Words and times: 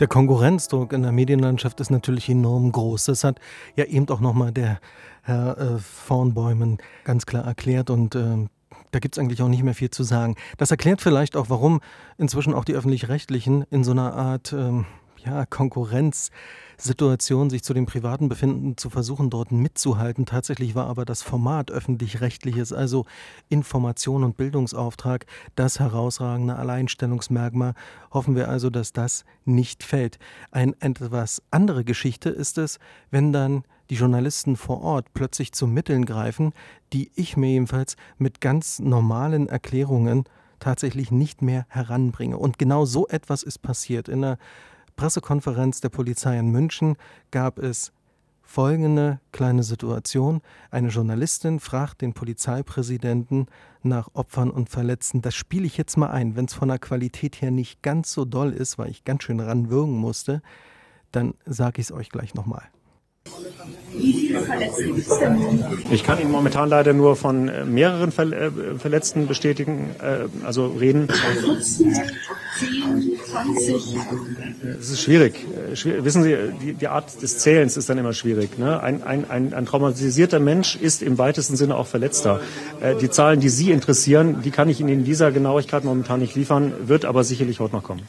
Der 0.00 0.08
Konkurrenzdruck 0.08 0.94
in 0.94 1.02
der 1.02 1.12
Medienlandschaft 1.12 1.78
ist 1.80 1.90
natürlich 1.90 2.30
enorm 2.30 2.72
groß. 2.72 3.04
Das 3.04 3.22
hat 3.22 3.38
ja 3.76 3.84
eben 3.84 4.08
auch 4.08 4.20
nochmal 4.20 4.50
der 4.50 4.80
Herr 5.22 5.58
äh, 5.58 5.78
Vornbäumen 5.78 6.78
ganz 7.04 7.26
klar 7.26 7.44
erklärt 7.44 7.90
und 7.90 8.14
äh, 8.14 8.48
da 8.92 8.98
gibt 8.98 9.14
es 9.14 9.18
eigentlich 9.20 9.42
auch 9.42 9.48
nicht 9.48 9.62
mehr 9.62 9.74
viel 9.74 9.90
zu 9.90 10.02
sagen. 10.02 10.36
Das 10.56 10.70
erklärt 10.70 11.02
vielleicht 11.02 11.36
auch, 11.36 11.50
warum 11.50 11.80
inzwischen 12.16 12.54
auch 12.54 12.64
die 12.64 12.72
öffentlich-rechtlichen 12.74 13.66
in 13.70 13.84
so 13.84 13.90
einer 13.90 14.14
Art 14.14 14.54
ähm, 14.54 14.86
ja, 15.24 15.46
Konkurrenz 15.46 16.30
Situation, 16.76 17.50
sich 17.50 17.62
zu 17.62 17.74
den 17.74 17.86
Privaten 17.86 18.28
befinden, 18.28 18.76
zu 18.76 18.90
versuchen, 18.90 19.30
dort 19.30 19.52
mitzuhalten. 19.52 20.26
Tatsächlich 20.26 20.74
war 20.74 20.86
aber 20.86 21.04
das 21.04 21.22
Format 21.22 21.70
öffentlich-rechtliches, 21.70 22.72
also 22.72 23.04
Information 23.48 24.24
und 24.24 24.36
Bildungsauftrag, 24.36 25.26
das 25.56 25.78
herausragende 25.78 26.56
Alleinstellungsmerkmal. 26.56 27.74
Hoffen 28.12 28.34
wir 28.34 28.48
also, 28.48 28.70
dass 28.70 28.92
das 28.92 29.24
nicht 29.44 29.82
fällt. 29.82 30.18
Eine 30.50 30.74
etwas 30.80 31.42
andere 31.50 31.84
Geschichte 31.84 32.30
ist 32.30 32.58
es, 32.58 32.78
wenn 33.10 33.32
dann 33.32 33.64
die 33.90 33.96
Journalisten 33.96 34.56
vor 34.56 34.80
Ort 34.82 35.12
plötzlich 35.12 35.52
zu 35.52 35.66
Mitteln 35.66 36.06
greifen, 36.06 36.52
die 36.92 37.10
ich 37.14 37.36
mir 37.36 37.50
jedenfalls 37.50 37.96
mit 38.18 38.40
ganz 38.40 38.78
normalen 38.78 39.48
Erklärungen 39.48 40.24
tatsächlich 40.60 41.10
nicht 41.10 41.42
mehr 41.42 41.66
heranbringe. 41.68 42.38
Und 42.38 42.58
genau 42.58 42.84
so 42.84 43.08
etwas 43.08 43.42
ist 43.42 43.62
passiert. 43.62 44.08
In 44.08 44.22
der 44.22 44.38
Pressekonferenz 45.00 45.80
der 45.80 45.88
Polizei 45.88 46.38
in 46.38 46.50
München 46.50 46.94
gab 47.30 47.58
es 47.58 47.90
folgende 48.42 49.18
kleine 49.32 49.62
Situation. 49.62 50.42
Eine 50.70 50.88
Journalistin 50.88 51.58
fragt 51.58 52.02
den 52.02 52.12
Polizeipräsidenten 52.12 53.46
nach 53.82 54.10
Opfern 54.12 54.50
und 54.50 54.68
Verletzten. 54.68 55.22
Das 55.22 55.34
spiele 55.34 55.64
ich 55.64 55.78
jetzt 55.78 55.96
mal 55.96 56.10
ein. 56.10 56.36
Wenn 56.36 56.44
es 56.44 56.52
von 56.52 56.68
der 56.68 56.78
Qualität 56.78 57.40
her 57.40 57.50
nicht 57.50 57.80
ganz 57.80 58.12
so 58.12 58.26
doll 58.26 58.52
ist, 58.52 58.76
weil 58.76 58.90
ich 58.90 59.04
ganz 59.04 59.22
schön 59.22 59.40
ranwürgen 59.40 59.96
musste, 59.96 60.42
dann 61.12 61.32
sage 61.46 61.80
ich 61.80 61.86
es 61.86 61.92
euch 61.92 62.10
gleich 62.10 62.34
nochmal. 62.34 62.68
Ich 65.90 66.04
kann 66.04 66.20
Ihnen 66.20 66.30
momentan 66.30 66.68
leider 66.68 66.92
nur 66.92 67.16
von 67.16 67.48
äh, 67.48 67.64
mehreren 67.64 68.10
äh, 68.10 68.50
Verletzten 68.78 69.26
bestätigen, 69.26 69.90
äh, 70.00 70.44
also 70.44 70.66
reden. 70.66 71.08
Dutzend, 71.42 71.96
10, 72.58 73.18
20? 73.30 73.96
Es 74.80 74.90
ist 74.90 75.02
schwierig. 75.02 75.46
Wissen 76.02 76.22
Sie, 76.22 76.36
die, 76.78 76.88
Art 76.88 77.22
des 77.22 77.38
Zählens 77.38 77.76
ist 77.76 77.88
dann 77.88 77.98
immer 77.98 78.12
schwierig. 78.12 78.58
Ne? 78.58 78.82
Ein, 78.82 79.02
ein, 79.02 79.30
ein, 79.30 79.66
traumatisierter 79.66 80.40
Mensch 80.40 80.76
ist 80.76 81.02
im 81.02 81.16
weitesten 81.16 81.56
Sinne 81.56 81.76
auch 81.76 81.86
verletzter. 81.86 82.40
Die 83.00 83.08
Zahlen, 83.08 83.40
die 83.40 83.48
Sie 83.48 83.70
interessieren, 83.70 84.42
die 84.44 84.50
kann 84.50 84.68
ich 84.68 84.80
Ihnen 84.80 84.90
in 84.90 85.04
dieser 85.04 85.32
Genauigkeit 85.32 85.84
momentan 85.84 86.20
nicht 86.20 86.34
liefern, 86.34 86.72
wird 86.86 87.04
aber 87.04 87.24
sicherlich 87.24 87.60
heute 87.60 87.76
noch 87.76 87.84
kommen. 87.84 88.02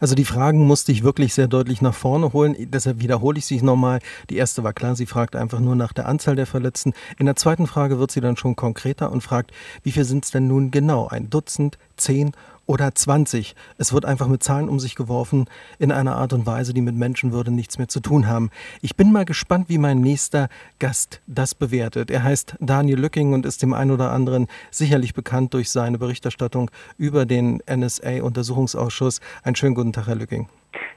Also 0.00 0.14
die 0.14 0.24
Fragen 0.24 0.66
musste 0.66 0.92
ich 0.92 1.04
wirklich 1.04 1.34
sehr 1.34 1.46
deutlich 1.46 1.82
nach 1.82 1.94
vorne 1.94 2.32
holen. 2.32 2.56
Deshalb 2.58 3.00
wiederhole 3.00 3.38
ich 3.38 3.46
sie 3.46 3.60
nochmal. 3.60 4.00
Die 4.30 4.36
erste 4.36 4.64
war 4.64 4.72
klar, 4.72 4.96
sie 4.96 5.06
fragt 5.06 5.36
einfach 5.36 5.60
nur 5.60 5.76
nach 5.76 5.92
der 5.92 6.08
Anzahl 6.08 6.36
der 6.36 6.46
Verletzten. 6.46 6.94
In 7.18 7.26
der 7.26 7.36
zweiten 7.36 7.66
Frage 7.66 7.98
wird 7.98 8.10
sie 8.10 8.22
dann 8.22 8.38
schon 8.38 8.56
konkreter 8.56 9.12
und 9.12 9.20
fragt, 9.20 9.52
wie 9.82 9.92
viel 9.92 10.04
sind 10.04 10.24
es 10.24 10.30
denn 10.30 10.48
nun 10.48 10.70
genau? 10.70 11.06
Ein 11.08 11.28
Dutzend, 11.28 11.78
zehn 11.96 12.32
oder 12.70 12.94
20. 12.94 13.56
Es 13.78 13.92
wird 13.92 14.04
einfach 14.04 14.28
mit 14.28 14.44
Zahlen 14.44 14.68
um 14.68 14.78
sich 14.78 14.94
geworfen 14.94 15.46
in 15.80 15.90
einer 15.90 16.14
Art 16.14 16.32
und 16.32 16.46
Weise, 16.46 16.72
die 16.72 16.82
mit 16.82 16.94
Menschenwürde 16.94 17.50
nichts 17.50 17.78
mehr 17.78 17.88
zu 17.88 17.98
tun 17.98 18.28
haben. 18.28 18.50
Ich 18.80 18.94
bin 18.94 19.10
mal 19.10 19.24
gespannt, 19.24 19.68
wie 19.68 19.76
mein 19.76 20.00
nächster 20.00 20.48
Gast 20.78 21.20
das 21.26 21.56
bewertet. 21.56 22.12
Er 22.12 22.22
heißt 22.22 22.54
Daniel 22.60 23.00
Lücking 23.00 23.32
und 23.32 23.44
ist 23.44 23.62
dem 23.62 23.74
einen 23.74 23.90
oder 23.90 24.12
anderen 24.12 24.46
sicherlich 24.70 25.14
bekannt 25.14 25.52
durch 25.52 25.68
seine 25.68 25.98
Berichterstattung 25.98 26.70
über 26.96 27.26
den 27.26 27.60
NSA-Untersuchungsausschuss. 27.68 29.20
Einen 29.42 29.56
schönen 29.56 29.74
guten 29.74 29.92
Tag, 29.92 30.06
Herr 30.06 30.14
Lücking. 30.14 30.48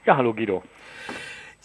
Ja, 0.06 0.16
hallo 0.16 0.32
Guido. 0.32 0.62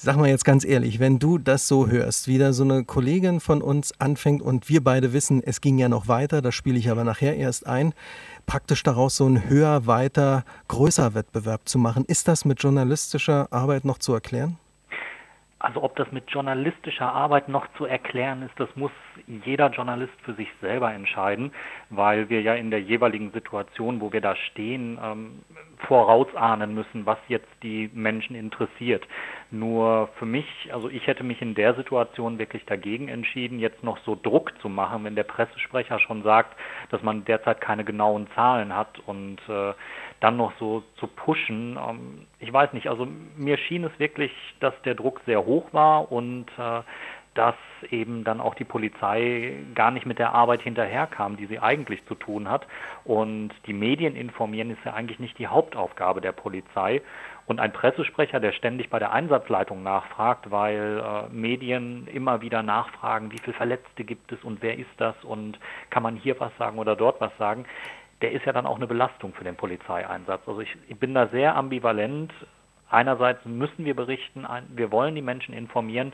Sag 0.02 0.16
mal 0.16 0.30
jetzt 0.30 0.46
ganz 0.46 0.64
ehrlich, 0.64 1.02
wenn 1.02 1.20
du 1.20 1.38
das 1.38 1.68
so 1.68 1.90
hörst, 1.90 2.30
wie 2.30 2.38
da 2.38 2.54
so 2.54 2.64
eine 2.64 2.86
Kollegin 2.86 3.42
von 3.42 3.62
uns 3.62 4.00
anfängt 4.00 4.42
und 4.42 4.70
wir 4.70 4.82
beide 4.82 5.12
wissen, 5.12 5.44
es 5.46 5.60
ging 5.60 5.78
ja 5.78 5.90
noch 5.90 6.08
weiter, 6.08 6.42
das 6.42 6.56
spiele 6.56 6.78
ich 6.78 6.90
aber 6.90 7.04
nachher 7.04 7.36
erst 7.36 7.68
ein, 7.68 7.94
praktisch 8.46 8.82
daraus 8.82 9.18
so 9.18 9.28
ein 9.28 9.50
höher, 9.50 9.88
weiter, 9.88 10.46
größer 10.70 11.16
Wettbewerb 11.16 11.68
zu 11.68 11.80
machen. 11.80 12.06
Ist 12.08 12.30
das 12.30 12.46
mit 12.46 12.64
journalistischer 12.64 13.52
Arbeit 13.52 13.84
noch 13.84 13.98
zu 13.98 14.14
erklären? 14.14 14.58
Also 15.60 15.84
ob 15.84 15.98
das 15.98 16.10
mit 16.14 16.32
journalistischer 16.32 17.12
Arbeit 17.12 17.50
noch 17.50 17.68
zu 17.78 17.84
erklären 17.84 18.44
ist, 18.44 18.58
das 18.58 18.70
muss 18.76 18.92
jeder 19.44 19.70
Journalist 19.70 20.14
für 20.24 20.34
sich 20.36 20.48
selber 20.62 20.94
entscheiden, 20.94 21.52
weil 21.90 22.30
wir 22.30 22.42
ja 22.42 22.54
in 22.54 22.72
der 22.72 22.82
jeweiligen 22.82 23.34
Situation, 23.34 24.00
wo 24.00 24.14
wir 24.14 24.22
da 24.22 24.38
stehen, 24.38 24.98
ähm, 25.04 25.40
vorausahnen 25.80 26.74
müssen, 26.74 27.06
was 27.06 27.18
jetzt 27.28 27.48
die 27.64 27.90
Menschen 27.94 28.36
interessiert. 28.36 29.08
Nur 29.50 30.10
für 30.20 30.26
mich, 30.26 30.46
also 30.72 30.90
ich 30.90 31.08
hätte 31.08 31.24
mich 31.24 31.42
in 31.42 31.56
der 31.56 31.74
Situation 31.74 32.38
wirklich 32.38 32.66
dagegen 32.66 33.08
entschieden, 33.08 33.60
jetzt 33.60 33.84
noch 33.84 33.98
so 34.06 34.18
Druck 34.22 34.52
zu 34.62 34.70
machen, 34.70 35.04
wenn 35.04 35.16
der 35.16 35.24
Pressesprecher 35.24 36.00
schon 36.00 36.24
sagt, 36.24 36.56
dass 36.92 37.02
man 37.02 37.26
derzeit 37.26 37.62
keine 37.62 37.86
genauen 37.86 38.28
Zahlen 38.36 38.76
hat 38.76 39.00
und 39.06 39.38
äh, 39.48 39.74
dann 40.20 40.38
noch 40.38 40.52
so 40.60 40.84
zu 40.98 41.08
pushen. 41.08 41.78
Ähm, 41.78 42.28
ich 42.40 42.52
weiß 42.52 42.74
nicht, 42.74 42.88
also 42.88 43.08
mir 43.36 43.58
schien 43.58 43.84
es 43.86 44.00
wirklich, 44.00 44.32
dass 44.60 44.74
der 44.84 44.96
Druck 44.96 45.22
sehr 45.26 45.46
hoch 45.46 45.72
war 45.72 46.12
und 46.12 46.48
äh, 46.58 46.82
dass 47.40 47.56
eben 47.90 48.26
dann 48.26 48.42
auch 48.42 48.54
die 48.54 48.66
Polizei 48.66 49.54
gar 49.74 49.92
nicht 49.92 50.06
mit 50.06 50.20
der 50.20 50.34
Arbeit 50.34 50.62
hinterherkam, 50.62 51.38
die 51.38 51.46
sie 51.46 51.60
eigentlich 51.60 52.06
zu 52.06 52.16
tun 52.16 52.50
hat. 52.50 52.68
Und 53.06 53.52
die 53.66 53.72
Medien 53.72 54.18
informieren 54.18 54.72
ist 54.72 54.84
ja 54.84 54.94
eigentlich 54.94 55.20
nicht 55.20 55.40
die 55.40 55.48
Hauptaufgabe 55.48 56.20
der 56.20 56.34
Polizei. 56.34 57.02
Und 57.46 57.62
ein 57.62 57.72
Pressesprecher, 57.72 58.42
der 58.42 58.52
ständig 58.52 58.90
bei 58.90 59.00
der 59.00 59.14
Einsatzleitung 59.14 59.84
nachfragt, 59.84 60.52
weil 60.52 61.02
äh, 61.02 61.34
Medien 61.34 62.08
immer 62.08 62.42
wieder 62.42 62.62
nachfragen, 62.62 63.32
wie 63.32 63.40
viele 63.40 63.56
Verletzte 63.56 64.04
gibt 64.04 64.34
es 64.34 64.44
und 64.44 64.62
wer 64.62 64.78
ist 64.78 64.92
das 64.98 65.16
und 65.24 65.58
kann 65.90 66.04
man 66.04 66.18
hier 66.18 66.38
was 66.42 66.52
sagen 66.58 66.78
oder 66.78 66.98
dort 66.98 67.22
was 67.22 67.32
sagen, 67.38 67.64
der 68.22 68.34
ist 68.34 68.46
ja 68.46 68.52
dann 68.52 68.66
auch 68.66 68.76
eine 68.76 68.88
Belastung 68.88 69.34
für 69.34 69.46
den 69.46 69.56
Polizeieinsatz. 69.56 70.42
Also 70.46 70.60
ich, 70.60 70.76
ich 70.90 70.98
bin 70.98 71.14
da 71.14 71.28
sehr 71.28 71.56
ambivalent. 71.56 72.34
Einerseits 72.90 73.46
müssen 73.46 73.86
wir 73.86 73.96
berichten, 73.96 74.46
wir 74.76 74.92
wollen 74.92 75.16
die 75.16 75.22
Menschen 75.22 75.54
informieren. 75.54 76.12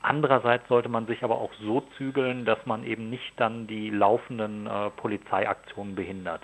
Andererseits 0.00 0.68
sollte 0.68 0.88
man 0.88 1.06
sich 1.06 1.24
aber 1.24 1.38
auch 1.38 1.50
so 1.60 1.82
zügeln, 1.96 2.44
dass 2.44 2.58
man 2.66 2.84
eben 2.84 3.10
nicht 3.10 3.32
dann 3.36 3.66
die 3.66 3.90
laufenden 3.90 4.66
äh, 4.66 4.90
Polizeiaktionen 4.90 5.96
behindert. 5.96 6.40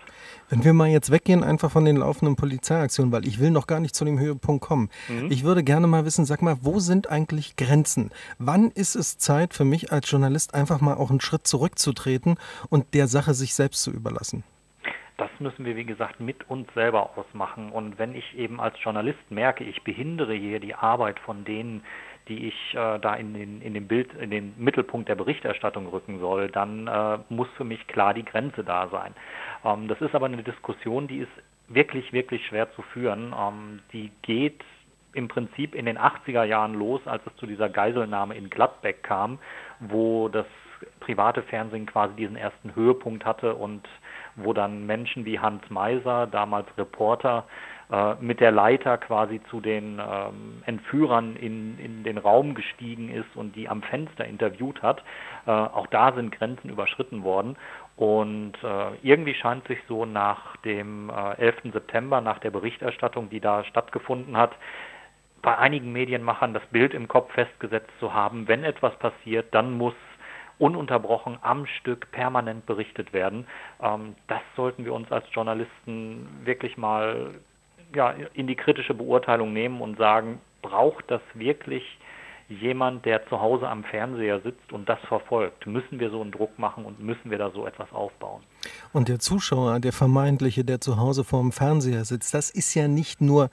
Wenn 0.50 0.64
wir 0.64 0.72
mal 0.72 0.88
jetzt 0.88 1.10
weggehen 1.10 1.44
einfach 1.44 1.70
von 1.70 1.84
den 1.84 1.96
laufenden 1.96 2.36
Polizeiaktionen, 2.36 3.12
weil 3.12 3.26
ich 3.26 3.38
will 3.38 3.50
noch 3.50 3.66
gar 3.66 3.80
nicht 3.80 3.94
zu 3.94 4.04
dem 4.04 4.18
Höhepunkt 4.18 4.64
kommen. 4.64 4.90
Mhm. 5.08 5.30
Ich 5.30 5.44
würde 5.44 5.62
gerne 5.62 5.86
mal 5.86 6.04
wissen, 6.04 6.24
sag 6.24 6.42
mal, 6.42 6.56
wo 6.62 6.80
sind 6.80 7.10
eigentlich 7.10 7.56
Grenzen? 7.56 8.10
Wann 8.38 8.70
ist 8.70 8.96
es 8.96 9.18
Zeit 9.18 9.54
für 9.54 9.64
mich 9.64 9.92
als 9.92 10.10
Journalist 10.10 10.54
einfach 10.54 10.80
mal 10.80 10.94
auch 10.94 11.10
einen 11.10 11.20
Schritt 11.20 11.46
zurückzutreten 11.46 12.36
und 12.70 12.92
der 12.92 13.06
Sache 13.06 13.34
sich 13.34 13.54
selbst 13.54 13.82
zu 13.82 13.92
überlassen? 13.92 14.42
das 15.16 15.30
müssen 15.38 15.64
wir, 15.64 15.76
wie 15.76 15.84
gesagt, 15.84 16.20
mit 16.20 16.48
uns 16.50 16.72
selber 16.74 17.16
ausmachen. 17.16 17.70
Und 17.70 17.98
wenn 17.98 18.14
ich 18.14 18.36
eben 18.36 18.60
als 18.60 18.76
Journalist 18.82 19.30
merke, 19.30 19.62
ich 19.64 19.82
behindere 19.82 20.34
hier 20.34 20.58
die 20.58 20.74
Arbeit 20.74 21.20
von 21.20 21.44
denen, 21.44 21.84
die 22.28 22.48
ich 22.48 22.74
äh, 22.74 22.98
da 22.98 23.14
in 23.14 23.34
den, 23.34 23.60
in 23.60 23.74
den 23.74 23.86
Bild, 23.86 24.12
in 24.14 24.30
den 24.30 24.54
Mittelpunkt 24.56 25.08
der 25.08 25.14
Berichterstattung 25.14 25.86
rücken 25.86 26.20
soll, 26.20 26.48
dann 26.50 26.86
äh, 26.86 27.18
muss 27.28 27.48
für 27.56 27.64
mich 27.64 27.86
klar 27.86 28.14
die 28.14 28.24
Grenze 28.24 28.64
da 28.64 28.88
sein. 28.88 29.14
Ähm, 29.64 29.88
das 29.88 30.00
ist 30.00 30.14
aber 30.14 30.26
eine 30.26 30.42
Diskussion, 30.42 31.06
die 31.06 31.18
ist 31.18 31.32
wirklich, 31.68 32.12
wirklich 32.12 32.46
schwer 32.46 32.72
zu 32.74 32.82
führen. 32.82 33.34
Ähm, 33.38 33.80
die 33.92 34.10
geht 34.22 34.62
im 35.12 35.28
Prinzip 35.28 35.74
in 35.74 35.86
den 35.86 35.98
80er 35.98 36.44
Jahren 36.44 36.74
los, 36.74 37.00
als 37.06 37.22
es 37.26 37.36
zu 37.36 37.46
dieser 37.46 37.68
Geiselnahme 37.68 38.34
in 38.34 38.50
Gladbeck 38.50 39.02
kam, 39.02 39.38
wo 39.80 40.28
das 40.28 40.46
private 41.00 41.42
Fernsehen 41.42 41.86
quasi 41.86 42.14
diesen 42.14 42.36
ersten 42.36 42.74
Höhepunkt 42.74 43.24
hatte 43.24 43.54
und 43.54 43.86
wo 44.36 44.52
dann 44.52 44.86
Menschen 44.86 45.24
wie 45.24 45.38
Hans 45.38 45.62
Meiser, 45.70 46.26
damals 46.26 46.66
Reporter, 46.76 47.46
mit 48.20 48.40
der 48.40 48.50
Leiter 48.50 48.96
quasi 48.98 49.40
zu 49.50 49.60
den 49.60 50.00
ähm, 50.00 50.62
Entführern 50.64 51.36
in, 51.36 51.78
in 51.78 52.02
den 52.02 52.18
Raum 52.18 52.54
gestiegen 52.54 53.10
ist 53.10 53.36
und 53.36 53.54
die 53.56 53.68
am 53.68 53.82
Fenster 53.82 54.24
interviewt 54.24 54.82
hat. 54.82 55.02
Äh, 55.46 55.50
auch 55.50 55.86
da 55.88 56.12
sind 56.12 56.32
Grenzen 56.32 56.70
überschritten 56.70 57.22
worden. 57.22 57.56
Und 57.96 58.54
äh, 58.62 58.96
irgendwie 59.02 59.34
scheint 59.34 59.66
sich 59.68 59.78
so 59.86 60.04
nach 60.04 60.56
dem 60.58 61.10
äh, 61.10 61.36
11. 61.38 61.72
September, 61.72 62.20
nach 62.20 62.38
der 62.38 62.50
Berichterstattung, 62.50 63.30
die 63.30 63.40
da 63.40 63.64
stattgefunden 63.64 64.36
hat, 64.36 64.52
bei 65.42 65.56
einigen 65.58 65.92
Medienmachern 65.92 66.54
das 66.54 66.64
Bild 66.66 66.94
im 66.94 67.06
Kopf 67.06 67.32
festgesetzt 67.32 67.90
zu 68.00 68.14
haben, 68.14 68.48
wenn 68.48 68.64
etwas 68.64 68.98
passiert, 68.98 69.54
dann 69.54 69.76
muss 69.76 69.94
ununterbrochen 70.58 71.38
am 71.42 71.66
Stück 71.66 72.10
permanent 72.10 72.64
berichtet 72.66 73.12
werden. 73.12 73.46
Ähm, 73.80 74.16
das 74.26 74.40
sollten 74.56 74.84
wir 74.84 74.94
uns 74.94 75.12
als 75.12 75.26
Journalisten 75.32 76.26
wirklich 76.44 76.76
mal 76.76 77.34
ja, 77.94 78.14
in 78.34 78.46
die 78.46 78.56
kritische 78.56 78.94
Beurteilung 78.94 79.52
nehmen 79.52 79.80
und 79.80 79.98
sagen, 79.98 80.40
braucht 80.62 81.10
das 81.10 81.20
wirklich 81.34 81.82
jemand, 82.48 83.04
der 83.04 83.26
zu 83.28 83.40
Hause 83.40 83.68
am 83.68 83.84
Fernseher 83.84 84.40
sitzt 84.40 84.72
und 84.72 84.88
das 84.88 84.98
verfolgt? 85.08 85.66
Müssen 85.66 85.98
wir 86.00 86.10
so 86.10 86.20
einen 86.20 86.30
Druck 86.30 86.58
machen 86.58 86.84
und 86.84 87.00
müssen 87.00 87.30
wir 87.30 87.38
da 87.38 87.50
so 87.50 87.66
etwas 87.66 87.90
aufbauen? 87.92 88.42
Und 88.92 89.08
der 89.08 89.18
Zuschauer, 89.18 89.80
der 89.80 89.92
vermeintliche, 89.92 90.64
der 90.64 90.80
zu 90.80 90.98
Hause 90.98 91.24
vorm 91.24 91.52
Fernseher 91.52 92.04
sitzt, 92.04 92.34
das 92.34 92.50
ist 92.50 92.74
ja 92.74 92.88
nicht 92.88 93.20
nur 93.20 93.50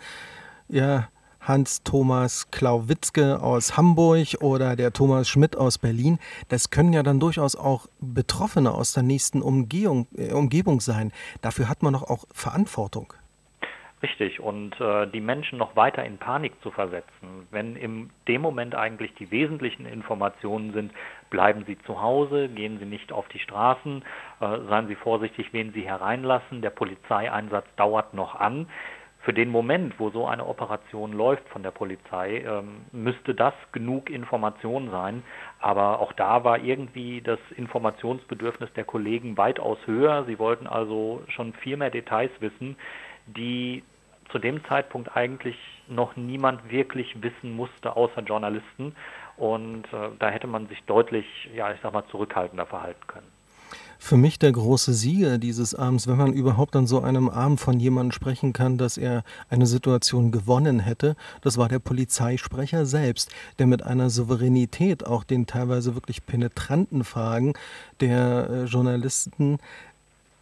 ja, 0.68 1.08
Hans-Thomas 1.42 2.52
Klauwitzke 2.52 3.42
aus 3.42 3.76
Hamburg 3.76 4.38
oder 4.42 4.76
der 4.76 4.94
Thomas 4.94 5.28
Schmidt 5.28 5.58
aus 5.58 5.80
Berlin. 5.80 6.20
Das 6.50 6.70
können 6.70 6.94
ja 6.94 7.02
dann 7.02 7.20
durchaus 7.20 7.56
auch 7.56 7.88
Betroffene 8.00 8.72
aus 8.72 8.94
der 8.94 9.04
nächsten 9.04 9.42
Umgehung, 9.42 10.08
äh, 10.16 10.34
Umgebung 10.34 10.82
sein. 10.82 11.12
Dafür 11.42 11.68
hat 11.68 11.82
man 11.82 11.94
doch 11.94 12.04
auch 12.04 12.26
Verantwortung. 12.32 13.14
Richtig, 14.04 14.40
und 14.40 14.82
äh, 14.82 15.06
die 15.08 15.22
Menschen 15.22 15.60
noch 15.60 15.76
weiter 15.76 16.04
in 16.04 16.18
Panik 16.18 16.60
zu 16.64 16.72
versetzen, 16.72 17.48
wenn 17.52 17.76
in 17.76 18.10
dem 18.28 18.42
Moment 18.42 18.74
eigentlich 18.74 19.14
die 19.14 19.30
wesentlichen 19.30 19.86
Informationen 19.86 20.74
sind, 20.74 20.92
bleiben 21.30 21.66
Sie 21.68 21.78
zu 21.84 22.02
Hause, 22.02 22.50
gehen 22.50 22.80
Sie 22.80 22.86
nicht 22.86 23.12
auf 23.12 23.28
die 23.28 23.38
Straßen, 23.38 24.02
äh, 24.40 24.58
seien 24.68 24.88
Sie 24.88 24.96
vorsichtig, 24.96 25.54
wen 25.54 25.72
Sie 25.74 25.84
hereinlassen, 25.84 26.64
der 26.64 26.72
Polizeieinsatz 26.72 27.68
dauert 27.76 28.16
noch 28.16 28.34
an. 28.34 28.68
Für 29.20 29.34
den 29.34 29.50
Moment, 29.50 30.00
wo 30.00 30.10
so 30.10 30.26
eine 30.26 30.48
Operation 30.48 31.14
läuft 31.14 31.48
von 31.50 31.62
der 31.62 31.70
Polizei, 31.70 32.40
ähm, 32.40 32.82
müsste 32.92 33.36
das 33.36 33.54
genug 33.72 34.10
Information 34.10 34.90
sein. 34.90 35.22
Aber 35.60 36.00
auch 36.00 36.14
da 36.14 36.44
war 36.44 36.58
irgendwie 36.58 37.22
das 37.22 37.38
Informationsbedürfnis 37.56 38.74
der 38.74 38.84
Kollegen 38.84 39.38
weitaus 39.38 39.78
höher. 39.86 40.24
Sie 40.26 40.40
wollten 40.40 40.66
also 40.66 41.22
schon 41.28 41.54
viel 41.54 41.78
mehr 41.78 41.92
Details 41.92 42.32
wissen, 42.40 42.76
die 43.28 43.84
zu 44.32 44.40
dem 44.40 44.64
Zeitpunkt 44.66 45.16
eigentlich 45.16 45.58
noch 45.88 46.16
niemand 46.16 46.70
wirklich 46.72 47.22
wissen 47.22 47.56
musste, 47.56 47.96
außer 47.96 48.22
Journalisten. 48.22 48.96
Und 49.38 49.86
äh, 49.94 50.10
da 50.20 50.30
hätte 50.30 50.48
man 50.48 50.68
sich 50.68 50.84
deutlich, 50.84 51.26
ja, 51.56 51.72
ich 51.72 51.80
sag 51.82 51.94
mal, 51.94 52.06
zurückhaltender 52.08 52.66
verhalten 52.66 53.06
können. 53.08 53.28
Für 54.04 54.18
mich 54.18 54.40
der 54.40 54.52
große 54.52 54.94
Sieger 54.94 55.38
dieses 55.38 55.76
Abends, 55.76 56.08
wenn 56.08 56.18
man 56.18 56.34
überhaupt 56.34 56.76
an 56.76 56.88
so 56.88 57.02
einem 57.02 57.30
Abend 57.30 57.60
von 57.60 57.80
jemandem 57.80 58.12
sprechen 58.12 58.52
kann, 58.52 58.80
dass 58.80 58.98
er 58.98 59.24
eine 59.48 59.68
Situation 59.68 60.32
gewonnen 60.32 60.80
hätte, 60.80 61.16
das 61.42 61.60
war 61.60 61.70
der 61.70 61.78
Polizeisprecher 61.78 62.88
selbst, 62.88 63.32
der 63.60 63.68
mit 63.68 63.84
einer 63.84 64.10
Souveränität 64.10 65.06
auch 65.06 65.24
den 65.24 65.46
teilweise 65.46 65.94
wirklich 65.94 66.26
penetranten 66.26 67.04
Fragen 67.04 67.54
der 68.00 68.50
äh, 68.50 68.64
Journalisten 68.66 69.60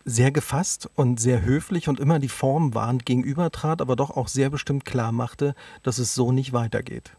sehr 0.06 0.32
gefasst 0.32 0.90
und 0.96 1.20
sehr 1.20 1.44
höflich 1.44 1.88
und 1.88 2.00
immer 2.00 2.20
die 2.20 2.30
Form 2.30 2.74
warnt 2.74 3.06
gegenübertrat, 3.06 3.82
aber 3.82 3.96
doch 3.96 4.12
auch 4.12 4.28
sehr 4.28 4.50
bestimmt 4.50 4.86
klar 4.86 5.12
machte, 5.12 5.56
dass 5.84 5.98
es 5.98 6.16
so 6.16 6.32
nicht 6.32 6.54
weitergeht. 6.54 7.12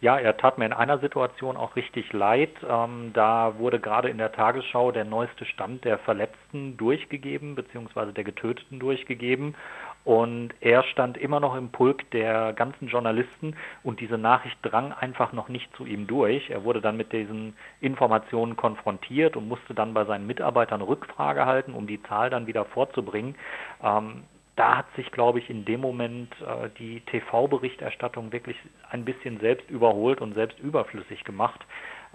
Ja, 0.00 0.16
er 0.16 0.36
tat 0.36 0.58
mir 0.58 0.66
in 0.66 0.72
einer 0.72 0.98
Situation 0.98 1.56
auch 1.56 1.74
richtig 1.74 2.12
leid. 2.12 2.50
Ähm, 2.68 3.10
da 3.14 3.58
wurde 3.58 3.80
gerade 3.80 4.08
in 4.08 4.18
der 4.18 4.30
Tagesschau 4.30 4.92
der 4.92 5.04
neueste 5.04 5.44
Stand 5.44 5.84
der 5.84 5.98
Verletzten 5.98 6.76
durchgegeben, 6.76 7.56
beziehungsweise 7.56 8.12
der 8.12 8.22
Getöteten 8.22 8.78
durchgegeben. 8.78 9.56
Und 10.04 10.54
er 10.60 10.84
stand 10.84 11.18
immer 11.18 11.40
noch 11.40 11.56
im 11.56 11.70
Pulk 11.70 12.08
der 12.12 12.52
ganzen 12.52 12.86
Journalisten 12.86 13.56
und 13.82 13.98
diese 13.98 14.16
Nachricht 14.16 14.56
drang 14.62 14.92
einfach 14.92 15.32
noch 15.32 15.48
nicht 15.48 15.68
zu 15.76 15.84
ihm 15.84 16.06
durch. 16.06 16.48
Er 16.48 16.62
wurde 16.62 16.80
dann 16.80 16.96
mit 16.96 17.12
diesen 17.12 17.56
Informationen 17.80 18.56
konfrontiert 18.56 19.36
und 19.36 19.48
musste 19.48 19.74
dann 19.74 19.94
bei 19.94 20.04
seinen 20.04 20.28
Mitarbeitern 20.28 20.80
Rückfrage 20.80 21.44
halten, 21.44 21.74
um 21.74 21.88
die 21.88 22.00
Zahl 22.04 22.30
dann 22.30 22.46
wieder 22.46 22.64
vorzubringen. 22.66 23.34
Ähm, 23.82 24.22
da 24.58 24.78
hat 24.78 24.86
sich, 24.96 25.12
glaube 25.12 25.38
ich, 25.38 25.48
in 25.48 25.64
dem 25.64 25.80
Moment 25.80 26.34
äh, 26.40 26.68
die 26.78 27.00
TV-Berichterstattung 27.02 28.32
wirklich 28.32 28.56
ein 28.90 29.04
bisschen 29.04 29.38
selbst 29.38 29.70
überholt 29.70 30.20
und 30.20 30.34
selbst 30.34 30.58
überflüssig 30.58 31.22
gemacht. 31.24 31.60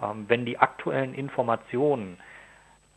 Ähm, 0.02 0.26
wenn 0.28 0.44
die 0.44 0.58
aktuellen 0.58 1.14
Informationen 1.14 2.18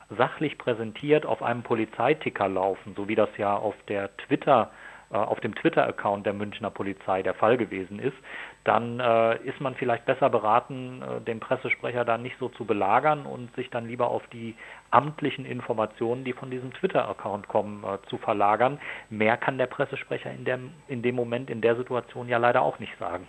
sachlich 0.09 0.57
präsentiert 0.57 1.25
auf 1.25 1.41
einem 1.41 1.63
Polizeiticker 1.63 2.47
laufen, 2.47 2.94
so 2.95 3.07
wie 3.07 3.15
das 3.15 3.29
ja 3.38 3.55
auf 3.55 3.75
der 3.88 4.15
Twitter 4.17 4.69
äh, 4.71 4.88
auf 5.15 5.39
dem 5.39 5.56
Twitter-Account 5.56 6.25
der 6.25 6.33
Münchner 6.33 6.69
Polizei 6.69 7.24
der 7.24 7.33
Fall 7.33 7.57
gewesen 7.57 8.00
ist, 8.00 8.18
dann 8.63 9.00
äh, 9.00 9.38
ist 9.44 9.62
man 9.62 9.75
vielleicht 9.75 10.06
besser 10.06 10.30
beraten, 10.30 11.01
äh, 11.01 11.21
den 11.21 11.39
Pressesprecher 11.39 12.04
dann 12.04 12.21
nicht 12.21 12.36
so 12.38 12.50
zu 12.50 12.65
belagern 12.65 13.25
und 13.25 13.56
sich 13.56 13.69
dann 13.69 13.88
lieber 13.88 14.09
auf 14.09 14.27
die 14.27 14.56
amtlichen 14.92 15.45
Informationen, 15.45 16.25
die 16.25 16.33
von 16.33 16.51
diesem 16.51 16.74
Twitter-Account 16.74 17.48
kommen, 17.48 17.86
äh, 17.86 18.06
zu 18.09 18.18
verlagern. 18.18 18.80
Mehr 19.09 19.38
kann 19.38 19.57
der 19.57 19.68
Pressesprecher 19.68 20.31
in, 20.31 20.44
der, 20.44 20.59
in 20.89 21.01
dem 21.01 21.15
Moment, 21.15 21.50
in 21.50 21.62
der 21.62 21.77
Situation 21.77 22.27
ja 22.27 22.38
leider 22.38 22.62
auch 22.62 22.80
nicht 22.80 22.98
sagen. 23.00 23.25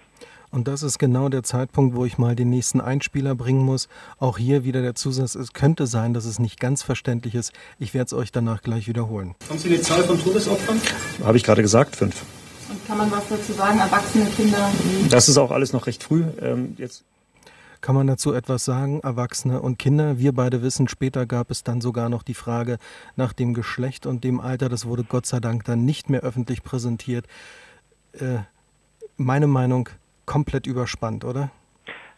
Und 0.51 0.67
das 0.67 0.83
ist 0.83 0.99
genau 0.99 1.29
der 1.29 1.43
Zeitpunkt, 1.43 1.95
wo 1.95 2.05
ich 2.05 2.17
mal 2.17 2.35
den 2.35 2.49
nächsten 2.49 2.81
Einspieler 2.81 3.35
bringen 3.35 3.63
muss. 3.65 3.89
Auch 4.19 4.39
hier 4.39 4.65
wieder 4.65 4.81
der 4.81 4.95
Zusatz, 4.95 5.35
es 5.35 5.53
könnte 5.53 5.87
sein, 5.87 6.15
dass 6.15 6.25
es 6.25 6.39
nicht 6.39 6.59
ganz 6.59 6.83
verständlich 6.83 7.35
ist. 7.35 7.53
Ich 7.79 7.93
werde 7.93 8.07
es 8.07 8.13
euch 8.15 8.33
danach 8.33 8.63
gleich 8.63 8.89
wiederholen. 8.89 9.35
Haben 9.49 9.59
Sie 9.59 9.69
eine 9.69 9.81
Zahl 9.81 10.03
von 10.05 10.19
Todesopfern? 10.19 10.81
Habe 11.23 11.37
ich 11.37 11.45
gerade 11.45 11.61
gesagt, 11.61 11.97
fünf. 11.97 12.23
Und 12.71 12.87
kann 12.87 12.99
man 12.99 13.11
was 13.11 13.29
dazu 13.29 13.53
sagen, 13.53 13.79
erwachsene 13.79 14.27
Kinder? 14.27 14.71
Das 15.11 15.29
ist 15.29 15.37
auch 15.37 15.51
alles 15.51 15.73
noch 15.73 15.87
recht 15.87 16.03
früh. 16.03 16.25
Ähm, 16.41 16.75
jetzt 16.79 17.05
kann 17.81 17.95
man 17.95 18.07
dazu 18.07 18.33
etwas 18.33 18.65
sagen, 18.65 19.01
Erwachsene 19.01 19.61
und 19.61 19.79
Kinder? 19.79 20.19
Wir 20.19 20.33
beide 20.33 20.63
wissen, 20.63 20.89
später 20.89 21.27
gab 21.27 21.51
es 21.51 21.63
dann 21.63 21.81
sogar 21.81 22.09
noch 22.09 22.23
die 22.23 22.35
Frage 22.35 22.79
nach 23.17 23.33
dem 23.33 23.55
Geschlecht 23.55 24.05
und 24.05 24.25
dem 24.25 24.41
Alter. 24.41 24.69
Das 24.69 24.87
wurde 24.87 25.05
Gott 25.05 25.27
sei 25.27 25.39
Dank 25.39 25.65
dann 25.65 25.85
nicht 25.85 26.11
mehr 26.11 26.23
öffentlich 26.23 26.63
präsentiert. 26.65 27.27
Äh, 28.13 28.39
meine 29.17 29.47
Meinung, 29.47 29.89
komplett 30.29 30.67
überspannt, 30.67 31.25
oder? 31.25 31.51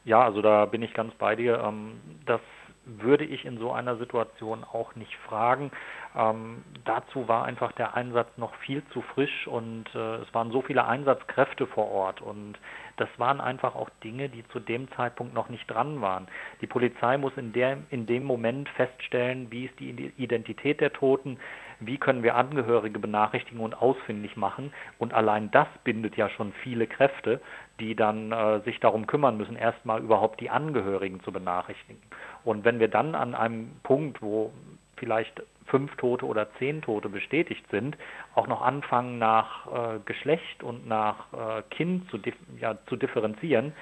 Ja, 0.04 0.22
also 0.22 0.42
da 0.42 0.66
bin 0.66 0.82
ich 0.82 0.92
ganz 0.92 1.14
bei 1.14 1.36
dir. 1.36 1.62
Ähm, 1.64 2.00
das 2.26 2.40
würde 2.84 3.24
ich 3.24 3.44
in 3.44 3.58
so 3.58 3.72
einer 3.72 3.96
Situation 3.96 4.64
auch 4.64 4.94
nicht 4.96 5.14
fragen. 5.28 5.70
Ähm, 6.16 6.64
dazu 6.84 7.28
war 7.28 7.44
einfach 7.44 7.72
der 7.72 7.94
Einsatz 7.94 8.28
noch 8.36 8.54
viel 8.56 8.82
zu 8.92 9.00
frisch 9.00 9.46
und 9.46 9.84
äh, 9.94 10.16
es 10.16 10.34
waren 10.34 10.50
so 10.50 10.60
viele 10.62 10.84
Einsatzkräfte 10.86 11.66
vor 11.66 11.90
Ort 11.90 12.20
und 12.20 12.58
das 12.96 13.08
waren 13.18 13.40
einfach 13.40 13.76
auch 13.76 13.88
Dinge, 14.02 14.28
die 14.28 14.46
zu 14.48 14.58
dem 14.58 14.90
Zeitpunkt 14.92 15.34
noch 15.34 15.48
nicht 15.48 15.70
dran 15.70 16.00
waren. 16.00 16.26
Die 16.60 16.66
Polizei 16.66 17.16
muss 17.16 17.32
in, 17.36 17.52
der, 17.52 17.78
in 17.90 18.06
dem 18.06 18.24
Moment 18.24 18.68
feststellen, 18.70 19.50
wie 19.50 19.66
ist 19.66 19.78
die 19.78 20.12
Identität 20.16 20.80
der 20.80 20.92
Toten, 20.92 21.38
wie 21.80 21.98
können 21.98 22.22
wir 22.22 22.36
Angehörige 22.36 22.98
benachrichtigen 22.98 23.60
und 23.60 23.74
ausfindig 23.74 24.36
machen. 24.36 24.72
Und 24.98 25.14
allein 25.14 25.50
das 25.50 25.66
bindet 25.84 26.16
ja 26.16 26.28
schon 26.28 26.52
viele 26.62 26.86
Kräfte, 26.86 27.40
die 27.80 27.94
dann 27.94 28.32
äh, 28.32 28.60
sich 28.60 28.78
darum 28.80 29.06
kümmern 29.06 29.36
müssen, 29.36 29.56
erstmal 29.56 30.00
überhaupt 30.00 30.40
die 30.40 30.50
Angehörigen 30.50 31.20
zu 31.22 31.32
benachrichtigen. 31.32 32.00
Und 32.44 32.64
wenn 32.64 32.78
wir 32.78 32.88
dann 32.88 33.14
an 33.14 33.34
einem 33.34 33.70
Punkt, 33.82 34.22
wo 34.22 34.52
vielleicht 34.96 35.42
fünf 35.66 35.94
Tote 35.96 36.26
oder 36.26 36.52
zehn 36.58 36.82
Tote 36.82 37.08
bestätigt 37.08 37.64
sind, 37.70 37.96
auch 38.34 38.46
noch 38.46 38.60
anfangen 38.60 39.18
nach 39.18 39.66
äh, 39.66 39.98
Geschlecht 40.04 40.62
und 40.62 40.86
nach 40.86 41.32
äh, 41.32 41.62
Kind 41.70 42.10
zu, 42.10 42.18
ja, 42.58 42.76
zu 42.86 42.96
differenzieren, 42.96 43.72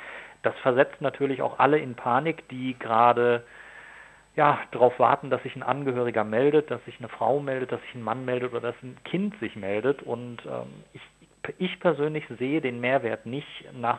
das 0.43 0.56
versetzt 0.59 1.01
natürlich 1.01 1.43
auch 1.43 1.58
alle 1.58 1.79
in 1.79 1.94
Panik, 1.94 2.49
die 2.49 2.77
gerade 2.79 3.44
ja, 4.39 4.61
darauf 4.71 4.97
warten, 5.01 5.31
dass 5.31 5.43
sich 5.43 5.57
ein 5.57 5.65
Angehöriger 5.65 6.23
meldet, 6.23 6.71
dass 6.71 6.83
sich 6.85 6.97
eine 7.01 7.09
Frau 7.09 7.41
meldet, 7.41 7.73
dass 7.73 7.83
sich 7.83 7.97
ein 7.97 8.05
Mann 8.05 8.25
meldet 8.25 8.53
oder 8.53 8.61
dass 8.61 8.83
ein 8.85 8.97
Kind 9.03 9.37
sich 9.41 9.57
meldet. 9.57 10.01
Und 10.05 10.39
ähm, 10.47 10.85
ich, 10.93 11.03
ich 11.59 11.81
persönlich 11.81 12.25
sehe 12.39 12.61
den 12.61 12.81
Mehrwert 12.81 13.27
nicht, 13.27 13.65
nach 13.73 13.99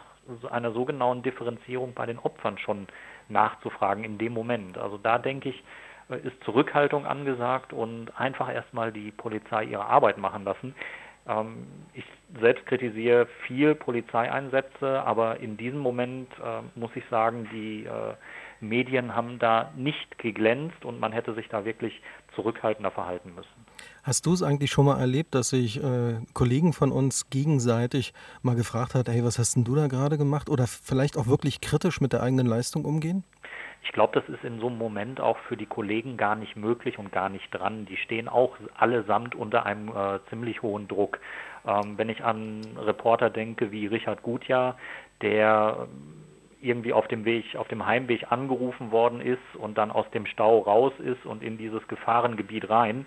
einer 0.50 0.72
so 0.72 0.86
genauen 0.86 1.24
Differenzierung 1.24 1.94
bei 1.94 2.06
den 2.06 2.20
Opfern 2.20 2.58
schon 2.58 2.88
nachzufragen 3.28 4.06
in 4.06 4.18
dem 4.18 4.32
Moment. 4.32 4.78
Also 4.78 4.98
da 4.98 5.18
denke 5.18 5.50
ich, 5.50 5.62
äh, 6.10 6.26
ist 6.26 6.42
Zurückhaltung 6.46 7.06
angesagt 7.06 7.74
und 7.74 8.18
einfach 8.18 8.50
erstmal 8.50 8.94
die 8.94 9.12
Polizei 9.12 9.66
ihre 9.66 9.88
Arbeit 9.88 10.18
machen 10.20 10.46
lassen. 10.46 10.74
Ähm, 11.28 11.68
ich 11.94 12.06
selbst 12.40 12.66
kritisiere 12.66 13.28
viel 13.46 13.76
Polizeieinsätze, 13.76 15.04
aber 15.04 15.42
in 15.42 15.58
diesem 15.58 15.80
Moment 15.80 16.32
äh, 16.40 16.80
muss 16.80 16.92
ich 16.96 17.04
sagen, 17.10 17.50
die 17.52 17.84
äh, 17.84 18.14
Medien 18.62 19.16
haben 19.16 19.40
da 19.40 19.72
nicht 19.76 20.18
geglänzt 20.18 20.84
und 20.86 21.00
man 21.00 21.12
hätte 21.12 21.34
sich 21.34 21.48
da 21.50 21.66
wirklich 21.66 22.02
zurückhaltender 22.36 22.92
verhalten 22.92 23.34
müssen. 23.36 23.50
Hast 24.04 24.26
du 24.26 24.34
es 24.34 24.44
eigentlich 24.44 24.72
schon 24.72 24.86
mal 24.86 25.00
erlebt, 25.00 25.36
dass 25.36 25.50
sich 25.50 25.84
äh, 25.84 26.18
Kollegen 26.34 26.74
von 26.74 26.92
uns 26.92 27.30
gegenseitig 27.30 28.14
mal 28.42 28.56
gefragt 28.56 28.96
hat, 28.96 29.08
hey, 29.08 29.24
was 29.24 29.40
hast 29.40 29.56
denn 29.56 29.64
du 29.64 29.76
da 29.76 29.88
gerade 29.88 30.18
gemacht? 30.18 30.50
Oder 30.50 30.68
vielleicht 30.68 31.18
auch 31.18 31.28
wirklich 31.28 31.62
kritisch 31.62 32.02
mit 32.02 32.14
der 32.14 32.24
eigenen 32.24 32.48
Leistung 32.48 32.86
umgehen? 32.86 33.24
Ich 33.84 33.94
glaube, 33.94 34.20
das 34.20 34.30
ist 34.30 34.44
in 34.44 34.60
so 34.60 34.68
einem 34.68 34.78
Moment 34.78 35.20
auch 35.20 35.38
für 35.48 35.58
die 35.58 35.66
Kollegen 35.66 36.18
gar 36.18 36.36
nicht 36.36 36.56
möglich 36.56 37.00
und 37.00 37.12
gar 37.12 37.30
nicht 37.30 37.50
dran. 37.52 37.86
Die 37.86 37.98
stehen 37.98 38.28
auch 38.28 38.56
allesamt 38.78 39.36
unter 39.36 39.66
einem 39.66 39.90
äh, 39.90 40.20
ziemlich 40.30 40.62
hohen 40.62 40.88
Druck. 40.88 41.20
Ähm, 41.66 41.98
wenn 41.98 42.10
ich 42.10 42.24
an 42.24 42.62
Reporter 42.78 43.30
denke 43.30 43.72
wie 43.72 43.88
Richard 43.88 44.22
Gutjahr, 44.22 44.78
der 45.22 45.88
irgendwie 46.62 46.94
auf 46.94 47.08
dem 47.08 47.26
Weg, 47.26 47.56
auf 47.56 47.68
dem 47.68 47.86
Heimweg 47.86 48.32
angerufen 48.32 48.92
worden 48.92 49.22
ist 49.22 49.56
und 49.58 49.78
dann 49.78 49.92
aus 49.92 50.10
dem 50.12 50.26
Stau 50.26 50.60
raus 50.60 50.94
ist 51.00 51.26
und 51.26 51.44
in 51.44 51.58
dieses 51.58 51.88
Gefahrengebiet 51.88 52.70
rein, 52.70 53.06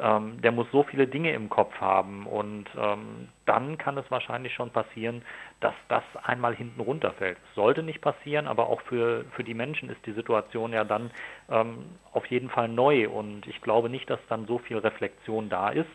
ähm, 0.00 0.40
der 0.40 0.52
muss 0.52 0.66
so 0.72 0.82
viele 0.82 1.06
Dinge 1.06 1.32
im 1.32 1.48
Kopf 1.48 1.74
haben 1.80 2.26
und 2.26 2.66
ähm, 2.76 3.28
dann 3.44 3.76
kann 3.78 3.98
es 3.98 4.10
wahrscheinlich 4.10 4.54
schon 4.54 4.70
passieren, 4.70 5.22
dass 5.60 5.74
das 5.88 6.02
einmal 6.22 6.54
hinten 6.54 6.80
runterfällt. 6.80 7.38
Sollte 7.54 7.82
nicht 7.82 8.00
passieren, 8.00 8.46
aber 8.46 8.68
auch 8.68 8.80
für, 8.82 9.24
für 9.32 9.44
die 9.44 9.54
Menschen 9.54 9.90
ist 9.90 10.04
die 10.06 10.12
Situation 10.12 10.72
ja 10.72 10.84
dann 10.84 11.10
ähm, 11.50 11.84
auf 12.12 12.26
jeden 12.26 12.48
Fall 12.48 12.68
neu 12.68 13.08
und 13.08 13.46
ich 13.46 13.60
glaube 13.60 13.90
nicht, 13.90 14.08
dass 14.08 14.20
dann 14.28 14.46
so 14.46 14.58
viel 14.58 14.78
Reflexion 14.78 15.48
da 15.48 15.68
ist. 15.70 15.90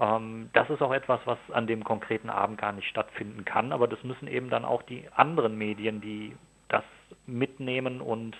Ähm, 0.00 0.50
das 0.52 0.68
ist 0.70 0.82
auch 0.82 0.92
etwas, 0.92 1.20
was 1.26 1.38
an 1.52 1.66
dem 1.66 1.84
konkreten 1.84 2.30
Abend 2.30 2.58
gar 2.58 2.72
nicht 2.72 2.88
stattfinden 2.88 3.44
kann, 3.44 3.72
aber 3.72 3.86
das 3.86 4.02
müssen 4.02 4.26
eben 4.26 4.50
dann 4.50 4.64
auch 4.64 4.82
die 4.82 5.04
anderen 5.14 5.56
Medien, 5.58 6.00
die 6.00 6.34
das 6.68 6.84
mitnehmen 7.26 8.00
und 8.00 8.36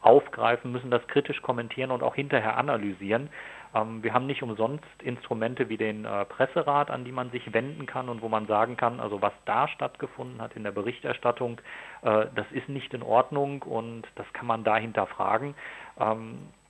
aufgreifen, 0.00 0.72
müssen 0.72 0.90
das 0.90 1.06
kritisch 1.08 1.42
kommentieren 1.42 1.90
und 1.90 2.02
auch 2.02 2.14
hinterher 2.14 2.56
analysieren. 2.56 3.30
Ähm, 3.74 4.02
wir 4.02 4.12
haben 4.12 4.26
nicht 4.26 4.42
umsonst 4.42 4.84
Instrumente 5.02 5.68
wie 5.68 5.76
den 5.76 6.04
äh, 6.04 6.24
Presserat, 6.24 6.90
an 6.90 7.04
die 7.04 7.12
man 7.12 7.30
sich 7.30 7.52
wenden 7.52 7.86
kann 7.86 8.08
und 8.08 8.22
wo 8.22 8.28
man 8.28 8.46
sagen 8.46 8.76
kann, 8.76 9.00
also 9.00 9.22
was 9.22 9.32
da 9.44 9.68
stattgefunden 9.68 10.40
hat 10.40 10.54
in 10.56 10.64
der 10.64 10.72
Berichterstattung, 10.72 11.60
äh, 12.02 12.26
das 12.34 12.46
ist 12.52 12.68
nicht 12.68 12.94
in 12.94 13.02
Ordnung 13.02 13.62
und 13.62 14.04
das 14.16 14.26
kann 14.32 14.46
man 14.46 14.64
da 14.64 14.76
hinterfragen. 14.76 15.54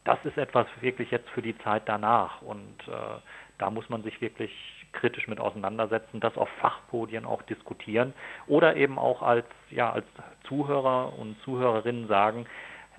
Das 0.06 0.18
ist 0.24 0.38
etwas 0.38 0.68
wirklich 0.80 1.10
jetzt 1.10 1.28
für 1.30 1.42
die 1.42 1.58
Zeit 1.58 1.82
danach 1.86 2.40
und 2.40 2.76
äh, 2.86 3.18
da 3.58 3.70
muss 3.70 3.88
man 3.88 4.04
sich 4.04 4.20
wirklich 4.20 4.52
kritisch 4.92 5.26
mit 5.26 5.40
auseinandersetzen, 5.40 6.20
das 6.20 6.36
auf 6.36 6.48
Fachpodien 6.60 7.24
auch 7.24 7.42
diskutieren 7.42 8.14
oder 8.46 8.76
eben 8.76 9.00
auch 9.00 9.20
als, 9.20 9.46
ja, 9.68 9.92
als 9.92 10.06
Zuhörer 10.44 11.18
und 11.18 11.36
Zuhörerinnen 11.42 12.06
sagen, 12.06 12.46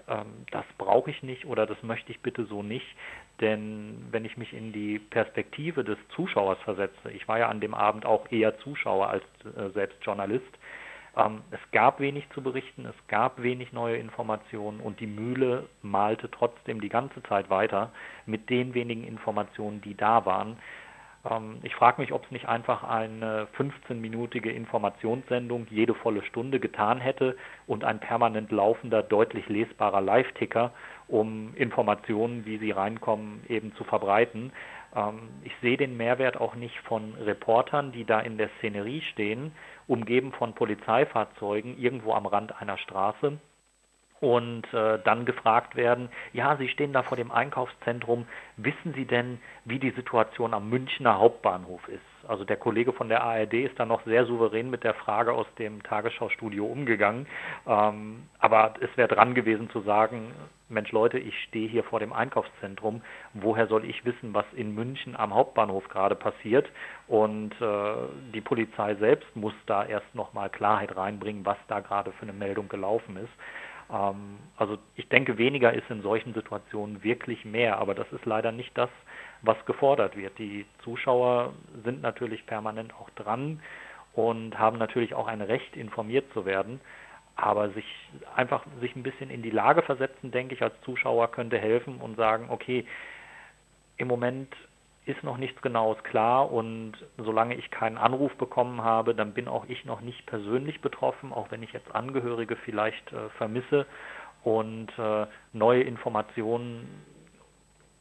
ähm, 0.09 0.45
das 0.51 0.65
brauche 0.77 1.09
ich 1.09 1.23
nicht 1.23 1.45
oder 1.45 1.65
das 1.65 1.81
möchte 1.81 2.11
ich 2.11 2.19
bitte 2.19 2.45
so 2.45 2.61
nicht. 2.61 2.85
Denn 3.39 4.05
wenn 4.11 4.25
ich 4.25 4.35
mich 4.35 4.51
in 4.51 4.73
die 4.73 4.99
Perspektive 4.99 5.85
des 5.85 5.97
Zuschauers 6.13 6.59
versetze, 6.65 7.09
ich 7.11 7.25
war 7.29 7.39
ja 7.39 7.47
an 7.47 7.61
dem 7.61 7.73
Abend 7.73 8.05
auch 8.05 8.29
eher 8.31 8.57
Zuschauer 8.59 9.07
als 9.07 9.23
äh, 9.55 9.69
selbst 9.69 10.03
Journalist, 10.03 10.57
ähm, 11.17 11.41
es 11.51 11.59
gab 11.71 11.99
wenig 11.99 12.29
zu 12.29 12.41
berichten, 12.41 12.85
es 12.85 13.07
gab 13.07 13.41
wenig 13.41 13.73
neue 13.73 13.97
Informationen 13.97 14.79
und 14.79 14.99
die 14.99 15.07
Mühle 15.07 15.67
malte 15.81 16.29
trotzdem 16.29 16.79
die 16.79 16.89
ganze 16.89 17.23
Zeit 17.23 17.49
weiter 17.49 17.91
mit 18.25 18.49
den 18.49 18.73
wenigen 18.73 19.03
Informationen, 19.03 19.81
die 19.81 19.95
da 19.95 20.25
waren. 20.25 20.57
Ähm, 21.29 21.57
ich 21.63 21.75
frage 21.75 22.01
mich, 22.01 22.13
ob 22.13 22.25
es 22.25 22.31
nicht 22.31 22.47
einfach 22.47 22.83
eine 22.83 23.47
15-minütige 23.57 24.49
Informationssendung 24.49 25.67
jede 25.69 25.95
volle 25.95 26.23
Stunde 26.23 26.59
getan 26.59 26.99
hätte 26.99 27.35
und 27.65 27.83
ein 27.83 27.99
permanent 27.99 28.51
laufender, 28.51 29.01
deutlich 29.01 29.49
lesbarer 29.49 30.01
Live-Ticker, 30.01 30.71
um 31.07 31.53
Informationen, 31.55 32.45
wie 32.45 32.57
sie 32.57 32.71
reinkommen, 32.71 33.43
eben 33.47 33.73
zu 33.75 33.83
verbreiten. 33.83 34.51
Ähm, 34.97 35.29
ich 35.43 35.53
sehe 35.61 35.77
den 35.77 35.95
Mehrwert 35.95 36.37
auch 36.37 36.55
nicht 36.55 36.77
von 36.79 37.13
Reportern, 37.15 37.91
die 37.91 38.03
da 38.03 38.19
in 38.19 38.37
der 38.37 38.49
Szenerie 38.57 39.01
stehen, 39.01 39.53
umgeben 39.87 40.33
von 40.33 40.53
Polizeifahrzeugen 40.53 41.77
irgendwo 41.77 42.13
am 42.13 42.25
Rand 42.25 42.59
einer 42.59 42.77
Straße 42.77 43.37
und 44.19 44.71
äh, 44.73 44.99
dann 45.03 45.25
gefragt 45.25 45.75
werden, 45.75 46.09
ja, 46.33 46.55
Sie 46.57 46.69
stehen 46.69 46.93
da 46.93 47.03
vor 47.03 47.17
dem 47.17 47.31
Einkaufszentrum, 47.31 48.25
wissen 48.57 48.93
Sie 48.95 49.05
denn, 49.05 49.39
wie 49.65 49.79
die 49.79 49.91
Situation 49.91 50.53
am 50.53 50.69
Münchner 50.69 51.19
Hauptbahnhof 51.19 51.87
ist? 51.87 52.01
Also 52.27 52.43
der 52.43 52.57
Kollege 52.57 52.93
von 52.93 53.09
der 53.09 53.23
ARD 53.23 53.53
ist 53.53 53.79
da 53.79 53.85
noch 53.85 54.03
sehr 54.03 54.25
souverän 54.25 54.69
mit 54.69 54.83
der 54.83 54.95
Frage 54.95 55.31
aus 55.33 55.47
dem 55.59 55.81
Tagesschau-Studio 55.83 56.65
umgegangen, 56.65 57.27
ähm, 57.65 58.23
aber 58.39 58.73
es 58.81 58.89
wäre 58.97 59.07
dran 59.07 59.33
gewesen 59.33 59.69
zu 59.69 59.81
sagen, 59.81 60.33
Mensch 60.69 60.91
Leute, 60.91 61.17
ich 61.17 61.33
stehe 61.43 61.69
hier 61.69 61.83
vor 61.83 62.01
dem 62.01 62.11
Einkaufszentrum, 62.11 63.01
woher 63.33 63.67
soll 63.67 63.85
ich 63.85 64.03
wissen, 64.03 64.33
was 64.33 64.45
in 64.53 64.75
München 64.75 65.15
am 65.15 65.33
Hauptbahnhof 65.33 65.87
gerade 65.87 66.15
passiert? 66.15 66.69
Und 67.07 67.53
äh, 67.61 67.93
die 68.33 68.41
Polizei 68.41 68.95
selbst 68.95 69.33
muss 69.35 69.53
da 69.65 69.85
erst 69.85 70.13
nochmal 70.13 70.49
Klarheit 70.49 70.97
reinbringen, 70.97 71.45
was 71.45 71.57
da 71.69 71.79
gerade 71.79 72.11
für 72.11 72.23
eine 72.23 72.33
Meldung 72.33 72.67
gelaufen 72.67 73.15
ist. 73.15 73.31
Ähm, 73.91 74.37
also 74.57 74.77
ich 74.95 75.07
denke, 75.09 75.37
weniger 75.37 75.73
ist 75.73 75.89
in 75.89 76.01
solchen 76.01 76.33
Situationen 76.33 77.03
wirklich 77.03 77.45
mehr, 77.45 77.77
aber 77.77 77.95
das 77.95 78.11
ist 78.11 78.25
leider 78.25 78.51
nicht 78.51 78.77
das, 78.77 78.89
was 79.41 79.57
gefordert 79.65 80.15
wird. 80.17 80.37
Die 80.39 80.65
Zuschauer 80.83 81.53
sind 81.83 82.01
natürlich 82.01 82.45
permanent 82.45 82.93
auch 82.95 83.09
dran 83.11 83.61
und 84.13 84.57
haben 84.57 84.77
natürlich 84.77 85.13
auch 85.13 85.27
ein 85.27 85.41
Recht, 85.41 85.75
informiert 85.75 86.25
zu 86.33 86.45
werden. 86.45 86.81
Aber 87.35 87.69
sich 87.69 87.85
einfach 88.35 88.65
sich 88.81 88.95
ein 88.95 89.03
bisschen 89.03 89.29
in 89.29 89.43
die 89.43 89.51
Lage 89.51 89.83
versetzen, 89.83 90.31
denke 90.31 90.55
ich, 90.55 90.63
als 90.63 90.73
Zuschauer 90.81 91.31
könnte 91.31 91.59
helfen 91.59 92.01
und 92.01 92.17
sagen, 92.17 92.47
okay, 92.49 92.83
im 93.97 94.07
Moment 94.07 94.55
ist 95.07 95.23
noch 95.23 95.37
nichts 95.37 95.61
Genaues 95.61 96.03
klar 96.03 96.51
und 96.51 96.93
solange 97.17 97.55
ich 97.55 97.71
keinen 97.71 97.97
Anruf 97.97 98.35
bekommen 98.35 98.83
habe, 98.83 99.15
dann 99.15 99.33
bin 99.33 99.47
auch 99.47 99.65
ich 99.67 99.85
noch 99.85 100.01
nicht 100.01 100.25
persönlich 100.25 100.81
betroffen, 100.81 101.31
auch 101.31 101.49
wenn 101.49 101.63
ich 101.63 101.71
jetzt 101.71 101.95
Angehörige 101.95 102.55
vielleicht 102.57 103.11
äh, 103.13 103.29
vermisse 103.37 103.85
und 104.43 104.87
äh, 104.97 105.25
neue 105.53 105.83
Informationen 105.83 107.03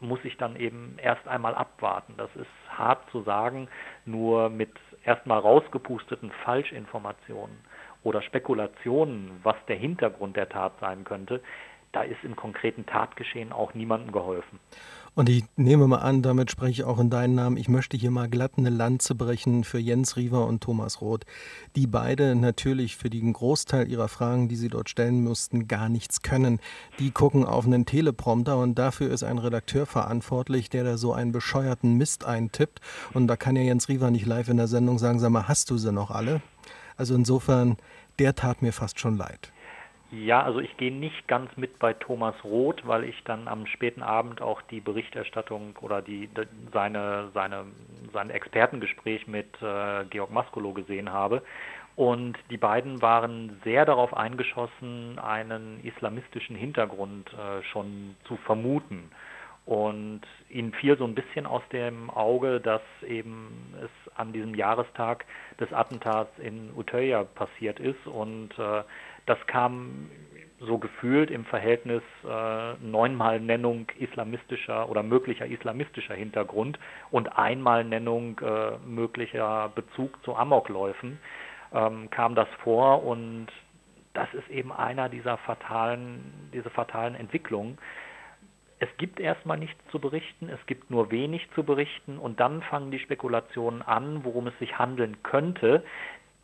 muss 0.00 0.18
ich 0.24 0.36
dann 0.36 0.56
eben 0.56 0.96
erst 1.02 1.26
einmal 1.26 1.54
abwarten. 1.54 2.14
Das 2.18 2.34
ist 2.36 2.46
hart 2.68 3.08
zu 3.10 3.22
sagen, 3.22 3.68
nur 4.04 4.50
mit 4.50 4.72
erstmal 5.04 5.38
rausgepusteten 5.38 6.30
Falschinformationen 6.44 7.56
oder 8.02 8.22
Spekulationen, 8.22 9.40
was 9.42 9.56
der 9.68 9.76
Hintergrund 9.76 10.36
der 10.36 10.48
Tat 10.48 10.72
sein 10.80 11.04
könnte, 11.04 11.40
da 11.96 12.02
ist 12.02 12.22
im 12.24 12.36
konkreten 12.36 12.84
Tatgeschehen 12.84 13.52
auch 13.52 13.72
niemandem 13.72 14.12
geholfen. 14.12 14.60
Und 15.14 15.30
ich 15.30 15.44
nehme 15.56 15.88
mal 15.88 16.00
an, 16.00 16.20
damit 16.20 16.50
spreche 16.50 16.82
ich 16.82 16.84
auch 16.84 16.98
in 16.98 17.08
deinen 17.08 17.34
Namen. 17.34 17.56
Ich 17.56 17.70
möchte 17.70 17.96
hier 17.96 18.10
mal 18.10 18.28
glatt 18.28 18.52
eine 18.58 18.68
Lanze 18.68 19.14
brechen 19.14 19.64
für 19.64 19.78
Jens 19.78 20.18
Riewer 20.18 20.46
und 20.46 20.62
Thomas 20.62 21.00
Roth, 21.00 21.24
die 21.74 21.86
beide 21.86 22.36
natürlich 22.36 22.96
für 22.96 23.08
den 23.08 23.32
Großteil 23.32 23.90
ihrer 23.90 24.08
Fragen, 24.08 24.46
die 24.46 24.56
sie 24.56 24.68
dort 24.68 24.90
stellen 24.90 25.24
mussten, 25.24 25.68
gar 25.68 25.88
nichts 25.88 26.20
können. 26.20 26.60
Die 26.98 27.12
gucken 27.12 27.46
auf 27.46 27.64
einen 27.64 27.86
Teleprompter 27.86 28.58
und 28.58 28.74
dafür 28.78 29.10
ist 29.10 29.22
ein 29.22 29.38
Redakteur 29.38 29.86
verantwortlich, 29.86 30.68
der 30.68 30.84
da 30.84 30.98
so 30.98 31.14
einen 31.14 31.32
bescheuerten 31.32 31.94
Mist 31.94 32.26
eintippt. 32.26 32.82
Und 33.14 33.26
da 33.26 33.36
kann 33.38 33.56
ja 33.56 33.62
Jens 33.62 33.88
Riewer 33.88 34.10
nicht 34.10 34.26
live 34.26 34.48
in 34.48 34.58
der 34.58 34.68
Sendung 34.68 34.98
sagen, 34.98 35.18
sag 35.18 35.30
mal, 35.30 35.48
hast 35.48 35.70
du 35.70 35.78
sie 35.78 35.92
noch 35.92 36.10
alle? 36.10 36.42
Also 36.98 37.14
insofern, 37.14 37.78
der 38.18 38.34
tat 38.34 38.60
mir 38.60 38.74
fast 38.74 39.00
schon 39.00 39.16
leid. 39.16 39.50
Ja, 40.12 40.42
also 40.42 40.60
ich 40.60 40.76
gehe 40.76 40.92
nicht 40.92 41.26
ganz 41.26 41.50
mit 41.56 41.80
bei 41.80 41.92
Thomas 41.92 42.36
Roth, 42.44 42.86
weil 42.86 43.04
ich 43.04 43.24
dann 43.24 43.48
am 43.48 43.66
späten 43.66 44.02
Abend 44.02 44.40
auch 44.40 44.62
die 44.62 44.80
Berichterstattung 44.80 45.76
oder 45.80 46.00
die, 46.00 46.28
seine, 46.72 47.30
seine, 47.34 47.64
sein 48.12 48.30
Expertengespräch 48.30 49.26
mit 49.26 49.48
äh, 49.60 50.04
Georg 50.04 50.30
Maskolo 50.30 50.72
gesehen 50.72 51.12
habe. 51.12 51.42
Und 51.96 52.36
die 52.50 52.56
beiden 52.56 53.02
waren 53.02 53.60
sehr 53.64 53.84
darauf 53.84 54.14
eingeschossen, 54.14 55.18
einen 55.18 55.80
islamistischen 55.82 56.54
Hintergrund 56.54 57.32
äh, 57.32 57.64
schon 57.64 58.14
zu 58.28 58.36
vermuten. 58.36 59.10
Und 59.64 60.20
ihnen 60.48 60.72
fiel 60.74 60.96
so 60.96 61.04
ein 61.04 61.16
bisschen 61.16 61.44
aus 61.44 61.62
dem 61.72 62.08
Auge, 62.10 62.60
dass 62.60 62.82
eben 63.04 63.74
es 63.82 64.12
an 64.14 64.32
diesem 64.32 64.54
Jahrestag 64.54 65.24
des 65.58 65.72
Attentats 65.72 66.30
in 66.38 66.70
Utøya 66.76 67.24
passiert 67.24 67.80
ist 67.80 68.06
und 68.06 68.56
äh, 68.60 68.84
das 69.26 69.38
kam 69.46 70.08
so 70.60 70.78
gefühlt 70.78 71.30
im 71.30 71.44
Verhältnis 71.44 72.02
äh, 72.24 72.74
neunmal 72.80 73.40
Nennung 73.40 73.86
islamistischer 73.98 74.88
oder 74.88 75.02
möglicher 75.02 75.46
islamistischer 75.46 76.14
Hintergrund 76.14 76.78
und 77.10 77.36
einmal 77.36 77.84
Nennung 77.84 78.40
äh, 78.40 78.78
möglicher 78.86 79.70
Bezug 79.74 80.22
zu 80.24 80.34
Amokläufen 80.34 81.18
ähm, 81.74 82.08
kam 82.10 82.34
das 82.34 82.48
vor 82.62 83.04
und 83.04 83.48
das 84.14 84.32
ist 84.32 84.48
eben 84.48 84.72
einer 84.72 85.10
dieser 85.10 85.36
fatalen, 85.38 86.50
diese 86.54 86.70
fatalen 86.70 87.14
Entwicklungen. 87.14 87.76
Es 88.78 88.88
gibt 88.96 89.20
erstmal 89.20 89.58
nichts 89.58 89.80
zu 89.90 89.98
berichten, 89.98 90.48
es 90.48 90.64
gibt 90.66 90.90
nur 90.90 91.10
wenig 91.10 91.46
zu 91.54 91.64
berichten 91.64 92.18
und 92.18 92.40
dann 92.40 92.62
fangen 92.62 92.90
die 92.90 92.98
Spekulationen 92.98 93.82
an, 93.82 94.24
worum 94.24 94.46
es 94.46 94.58
sich 94.58 94.78
handeln 94.78 95.22
könnte, 95.22 95.84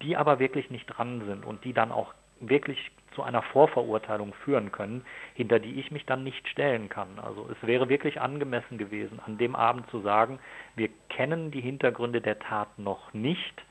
die 0.02 0.16
aber 0.16 0.38
wirklich 0.38 0.70
nicht 0.70 0.86
dran 0.86 1.24
sind 1.26 1.46
und 1.46 1.64
die 1.64 1.72
dann 1.72 1.92
auch 1.92 2.12
wirklich 2.48 2.90
zu 3.14 3.22
einer 3.22 3.42
Vorverurteilung 3.42 4.32
führen 4.44 4.72
können, 4.72 5.04
hinter 5.34 5.58
die 5.58 5.78
ich 5.78 5.90
mich 5.90 6.06
dann 6.06 6.24
nicht 6.24 6.48
stellen 6.48 6.88
kann. 6.88 7.18
Also 7.18 7.48
es 7.50 7.66
wäre 7.66 7.88
wirklich 7.88 8.20
angemessen 8.20 8.78
gewesen, 8.78 9.20
an 9.24 9.38
dem 9.38 9.54
Abend 9.54 9.88
zu 9.90 10.00
sagen, 10.00 10.38
wir 10.76 10.88
kennen 11.08 11.50
die 11.50 11.60
Hintergründe 11.60 12.20
der 12.20 12.38
Tat 12.38 12.78
noch 12.78 13.12
nicht 13.12 13.62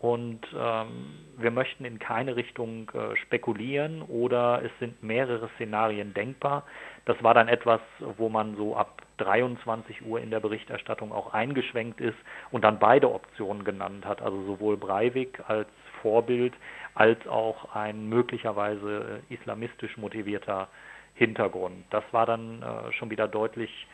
und 0.00 0.40
ähm, 0.56 1.10
wir 1.36 1.50
möchten 1.50 1.84
in 1.84 1.98
keine 1.98 2.36
Richtung 2.36 2.90
äh, 2.94 3.16
spekulieren 3.16 4.02
oder 4.02 4.62
es 4.64 4.70
sind 4.78 5.02
mehrere 5.02 5.48
Szenarien 5.56 6.14
denkbar. 6.14 6.64
Das 7.04 7.20
war 7.22 7.34
dann 7.34 7.48
etwas, 7.48 7.80
wo 8.16 8.28
man 8.28 8.56
so 8.56 8.76
ab 8.76 9.02
23 9.16 10.06
Uhr 10.06 10.20
in 10.20 10.30
der 10.30 10.38
Berichterstattung 10.38 11.10
auch 11.10 11.34
eingeschwenkt 11.34 12.00
ist 12.00 12.18
und 12.52 12.62
dann 12.62 12.78
beide 12.78 13.12
Optionen 13.12 13.64
genannt 13.64 14.06
hat, 14.06 14.22
also 14.22 14.40
sowohl 14.44 14.76
Breivik 14.76 15.42
als 15.48 15.68
Vorbild 16.02 16.54
als 16.94 17.26
auch 17.26 17.74
ein 17.74 18.08
möglicherweise 18.08 19.22
äh, 19.30 19.34
islamistisch 19.34 19.96
motivierter 19.96 20.68
Hintergrund. 21.14 21.84
Das 21.90 22.04
war 22.12 22.26
dann 22.26 22.62
äh, 22.62 22.92
schon 22.92 23.10
wieder 23.10 23.28
deutlich 23.28 23.86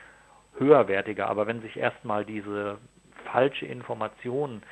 höherwertiger. 0.58 1.28
Aber 1.28 1.46
wenn 1.46 1.61
sich 1.62 1.76
erstmal 1.76 2.25
diese 2.25 2.78
falsche 3.32 3.66
Information 3.66 4.62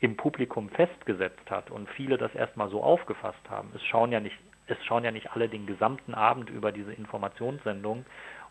im 0.00 0.16
Publikum 0.16 0.70
festgesetzt 0.70 1.50
hat 1.50 1.70
und 1.70 1.88
viele 1.90 2.16
das 2.18 2.34
erstmal 2.34 2.68
so 2.70 2.82
aufgefasst 2.82 3.48
haben, 3.48 3.70
es 3.74 3.82
schauen 3.84 4.12
ja 4.12 4.20
nicht, 4.20 4.36
es 4.66 4.82
schauen 4.84 5.04
ja 5.04 5.10
nicht 5.10 5.32
alle 5.32 5.48
den 5.48 5.66
gesamten 5.66 6.14
Abend 6.14 6.50
über 6.50 6.72
diese 6.72 6.92
Informationssendung 6.92 8.04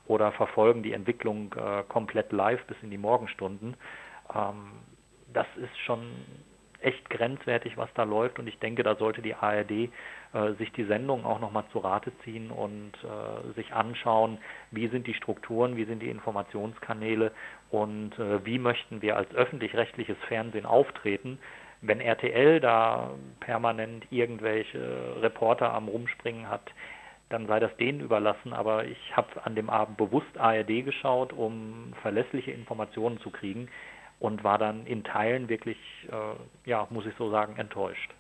oder 0.07 0.31
verfolgen 0.31 0.83
die 0.83 0.93
Entwicklung 0.93 1.53
äh, 1.53 1.83
komplett 1.87 2.31
live 2.31 2.63
bis 2.65 2.77
in 2.81 2.91
die 2.91 2.97
Morgenstunden. 2.97 3.75
Ähm, 4.33 4.71
das 5.33 5.47
ist 5.57 5.77
schon 5.85 6.01
echt 6.81 7.09
grenzwertig, 7.09 7.77
was 7.77 7.89
da 7.93 8.03
läuft. 8.03 8.39
Und 8.39 8.47
ich 8.47 8.59
denke, 8.59 8.83
da 8.83 8.95
sollte 8.95 9.21
die 9.21 9.35
ARD 9.35 9.71
äh, 9.71 9.89
sich 10.57 10.71
die 10.73 10.85
Sendung 10.85 11.25
auch 11.25 11.39
nochmal 11.39 11.65
zu 11.71 11.79
Rate 11.79 12.11
ziehen 12.23 12.51
und 12.51 12.93
äh, 13.03 13.53
sich 13.53 13.73
anschauen, 13.73 14.37
wie 14.71 14.87
sind 14.87 15.07
die 15.07 15.13
Strukturen, 15.13 15.75
wie 15.75 15.85
sind 15.85 16.01
die 16.01 16.09
Informationskanäle 16.09 17.31
und 17.71 18.17
äh, 18.19 18.45
wie 18.45 18.59
möchten 18.59 19.01
wir 19.01 19.17
als 19.17 19.33
öffentlich-rechtliches 19.33 20.17
Fernsehen 20.27 20.65
auftreten. 20.65 21.39
Wenn 21.81 22.01
RTL 22.01 22.59
da 22.59 23.11
permanent 23.39 24.05
irgendwelche 24.11 25.21
Reporter 25.21 25.73
am 25.73 25.87
Rumspringen 25.87 26.49
hat, 26.49 26.73
dann 27.29 27.47
sei 27.47 27.59
das 27.59 27.75
denen 27.77 28.01
überlassen. 28.01 28.53
Aber 28.53 28.85
ich 28.85 29.15
habe 29.15 29.45
an 29.45 29.55
dem 29.55 29.69
Abend 29.69 29.97
bewusst 29.97 30.37
ARD 30.37 30.83
geschaut, 30.83 31.31
um 31.31 31.93
verlässliche 32.01 32.51
Informationen 32.51 33.19
zu 33.19 33.29
kriegen 33.29 33.69
und 34.19 34.43
war 34.43 34.57
dann 34.57 34.85
in 34.85 35.03
Teilen 35.03 35.47
wirklich, 35.49 35.77
äh, 36.11 36.69
ja, 36.69 36.87
muss 36.89 37.05
ich 37.05 37.13
so 37.17 37.31
sagen, 37.31 37.55
enttäuscht. 37.57 38.11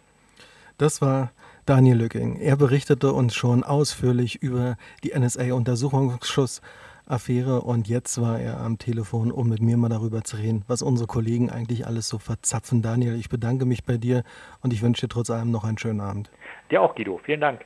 Das 0.77 1.01
war 1.01 1.31
Daniel 1.65 1.97
Lücking. 1.97 2.37
Er 2.37 2.55
berichtete 2.55 3.11
uns 3.11 3.35
schon 3.35 3.65
ausführlich 3.65 4.41
über 4.41 4.77
die 5.03 5.11
NSA-Untersuchungsschuss-Affäre 5.13 7.59
und 7.61 7.89
jetzt 7.89 8.21
war 8.21 8.39
er 8.39 8.61
am 8.61 8.77
Telefon, 8.77 9.29
um 9.31 9.49
mit 9.49 9.61
mir 9.61 9.75
mal 9.75 9.89
darüber 9.89 10.23
zu 10.23 10.37
reden, 10.37 10.63
was 10.67 10.81
unsere 10.81 11.07
Kollegen 11.07 11.49
eigentlich 11.49 11.85
alles 11.85 12.07
so 12.07 12.17
verzapfen. 12.17 12.81
Daniel, 12.81 13.15
ich 13.15 13.27
bedanke 13.27 13.65
mich 13.65 13.83
bei 13.83 13.97
dir 13.97 14.23
und 14.61 14.71
ich 14.71 14.81
wünsche 14.81 15.01
dir 15.01 15.09
trotz 15.09 15.29
allem 15.29 15.51
noch 15.51 15.65
einen 15.65 15.77
schönen 15.77 15.99
Abend. 15.99 16.31
Dir 16.71 16.81
auch, 16.81 16.95
Guido. 16.95 17.19
Vielen 17.25 17.41
Dank. 17.41 17.65